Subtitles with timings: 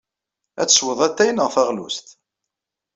[0.61, 2.07] Ad teswed atay neɣ taɣlust?